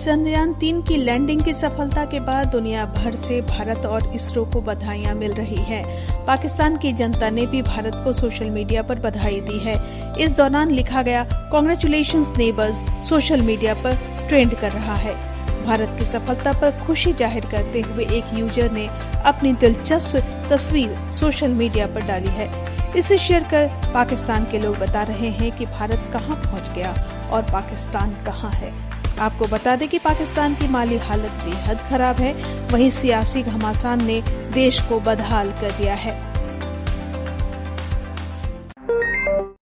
चंद्रयान 0.00 0.52
तीन 0.54 0.80
की 0.82 0.96
लैंडिंग 0.96 1.40
की 1.44 1.52
सफलता 1.52 2.04
के 2.04 2.18
बाद 2.20 2.46
दुनिया 2.48 2.84
भर 2.86 3.14
से 3.14 3.40
भारत 3.40 3.86
और 3.86 4.06
इसरो 4.14 4.44
को 4.44 4.60
बधाइयाँ 4.60 5.14
मिल 5.14 5.32
रही 5.32 5.64
है। 5.64 5.82
पाकिस्तान 6.26 6.76
की 6.76 6.92
जनता 6.92 7.28
ने 7.30 7.46
भी 7.46 7.60
भारत 7.62 8.00
को 8.04 8.12
सोशल 8.12 8.50
मीडिया 8.50 8.82
पर 8.82 8.98
बधाई 8.98 9.40
दी 9.40 9.58
है। 9.58 9.74
इस 10.16 10.30
दौरान 10.32 10.70
लिखा 10.70 11.02
गया 11.02 11.24
कॉन्ग्रेचुलेशन 11.52 12.24
नेबर्स 12.38 12.84
सोशल 13.08 13.40
मीडिया 13.42 13.74
पर 13.74 13.98
ट्रेंड 14.28 14.54
कर 14.54 14.72
रहा 14.72 14.94
है। 14.96 15.14
भारत 15.64 15.94
की 15.98 16.04
सफलता 16.04 16.52
पर 16.60 16.78
खुशी 16.86 17.12
ज़ाहिर 17.12 17.46
करते 17.46 17.80
हुए 17.80 18.04
एक 18.08 18.32
यूज़र 18.34 18.70
ने 18.72 18.86
अपनी 19.26 19.52
दिलचस्प 19.54 20.16
तस्वीर 20.50 20.96
सोशल 21.18 21.50
मीडिया 21.54 21.86
पर 21.86 22.06
डाली 22.06 22.30
है। 22.30 22.48
इसे 22.96 23.18
शेयर 23.18 23.44
कर 23.44 23.68
पाकिस्तान 23.94 24.44
के 24.50 24.58
लोग 24.58 24.78
बता 24.78 25.02
रहे 25.02 25.30
हैं 25.32 25.56
कि 25.58 25.66
भारत 25.68 26.10
कहाँ 26.12 26.36
पहुँच 26.36 26.70
गया 26.70 26.94
और 27.32 27.42
पाकिस्तान 27.52 28.16
कहाँ 28.26 28.50
है। 28.52 28.72
आपको 29.18 29.44
बता 29.44 29.76
दें 29.76 29.88
कि 29.88 29.98
पाकिस्तान 29.98 30.54
की 30.54 30.68
माली 30.68 30.98
हालत 30.98 31.30
बेहद 31.44 31.78
खराब 31.90 32.16
है। 32.16 32.32
वहीं 32.66 32.90
सियासी 32.90 33.42
घमासान 33.42 34.04
ने 34.04 34.22
देश 34.54 34.80
को 34.80 35.00
बदहाल 35.00 35.50
कर 35.50 35.70
दिया 35.70 35.94
है। 35.94 36.29